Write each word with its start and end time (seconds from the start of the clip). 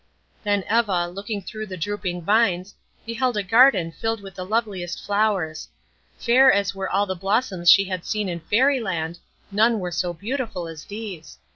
Then 0.43 0.63
Eva, 0.67 1.07
looking 1.07 1.43
through 1.43 1.67
the 1.67 1.77
drooping 1.77 2.23
vines, 2.23 2.73
beheld 3.05 3.37
a 3.37 3.43
garden 3.43 3.91
filled 3.91 4.19
with 4.19 4.33
the 4.33 4.43
loveliest 4.43 5.05
flowers; 5.05 5.67
fair 6.17 6.51
as 6.51 6.73
were 6.73 6.89
all 6.89 7.05
the 7.05 7.13
blossoms 7.15 7.69
she 7.69 7.83
had 7.83 8.03
seen 8.03 8.27
in 8.27 8.39
Fairy 8.39 8.79
Land, 8.79 9.19
none 9.51 9.77
were 9.79 9.91
so 9.91 10.11
beautiful 10.11 10.67
as 10.67 10.85
these. 10.85 11.37